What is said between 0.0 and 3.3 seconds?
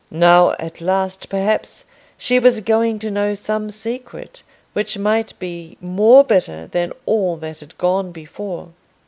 Now at last, perhaps, she was going to